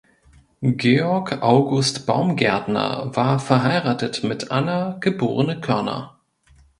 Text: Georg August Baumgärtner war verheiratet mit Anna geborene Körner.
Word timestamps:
Georg 0.63 1.43
August 1.43 2.07
Baumgärtner 2.07 3.15
war 3.15 3.37
verheiratet 3.37 4.23
mit 4.23 4.49
Anna 4.49 4.97
geborene 4.99 5.61
Körner. 5.61 6.19